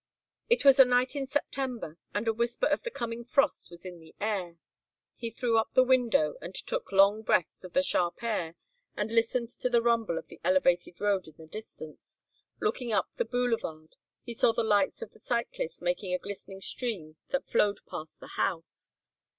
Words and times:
It 0.49 0.65
was 0.65 0.79
a 0.79 0.83
night 0.85 1.15
in 1.15 1.27
September 1.27 1.99
and 2.11 2.27
a 2.27 2.33
whisper 2.33 2.65
of 2.65 2.81
the 2.81 2.89
coming 2.89 3.23
frost 3.23 3.69
was 3.69 3.85
in 3.85 3.99
the 3.99 4.15
air. 4.19 4.57
He 5.15 5.29
threw 5.29 5.59
up 5.59 5.73
the 5.73 5.83
window 5.83 6.37
and 6.41 6.55
took 6.55 6.91
long 6.91 7.21
breaths 7.21 7.63
of 7.63 7.73
the 7.73 7.83
sharp 7.83 8.23
air 8.23 8.55
and 8.97 9.11
listened 9.11 9.49
to 9.49 9.69
the 9.69 9.79
rumble 9.79 10.17
of 10.17 10.25
the 10.25 10.41
elevated 10.43 10.99
road 10.99 11.27
in 11.27 11.35
the 11.37 11.45
distance. 11.45 12.19
Looking 12.59 12.91
up 12.91 13.09
the 13.17 13.25
boulevard 13.25 13.97
he 14.23 14.33
saw 14.33 14.53
the 14.53 14.63
lights 14.63 15.03
of 15.03 15.11
the 15.11 15.19
cyclists 15.19 15.83
making 15.83 16.15
a 16.15 16.17
glistening 16.17 16.61
stream 16.61 17.17
that 17.29 17.45
flowed 17.47 17.77
past 17.85 18.19
the 18.21 18.29
house. 18.41 18.95